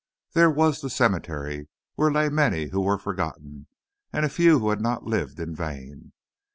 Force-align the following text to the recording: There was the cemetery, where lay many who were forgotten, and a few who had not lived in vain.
There 0.33 0.49
was 0.49 0.81
the 0.81 0.89
cemetery, 0.89 1.67
where 1.93 2.11
lay 2.11 2.27
many 2.29 2.69
who 2.69 2.81
were 2.81 2.97
forgotten, 2.97 3.67
and 4.11 4.25
a 4.25 4.29
few 4.29 4.57
who 4.57 4.71
had 4.71 4.81
not 4.81 5.03
lived 5.05 5.39
in 5.39 5.53
vain. 5.53 6.13